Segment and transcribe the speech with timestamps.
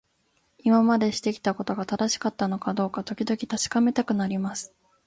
[0.57, 4.73] 今までしてきたことが正しかったのかどうか、時々確かめたくなります。